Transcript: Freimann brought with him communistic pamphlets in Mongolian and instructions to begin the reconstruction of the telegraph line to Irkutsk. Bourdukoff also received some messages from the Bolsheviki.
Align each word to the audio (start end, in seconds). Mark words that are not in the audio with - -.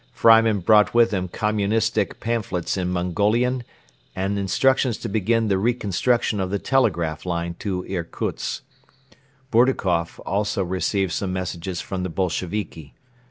Freimann 0.11 0.61
brought 0.61 0.95
with 0.95 1.11
him 1.11 1.27
communistic 1.27 2.19
pamphlets 2.19 2.75
in 2.75 2.87
Mongolian 2.89 3.63
and 4.15 4.39
instructions 4.39 4.97
to 4.97 5.07
begin 5.07 5.47
the 5.47 5.59
reconstruction 5.59 6.39
of 6.39 6.49
the 6.49 6.57
telegraph 6.57 7.23
line 7.23 7.53
to 7.59 7.83
Irkutsk. 7.87 8.63
Bourdukoff 9.51 10.19
also 10.25 10.63
received 10.63 11.11
some 11.11 11.31
messages 11.31 11.81
from 11.81 12.01
the 12.01 12.09
Bolsheviki. 12.09 12.95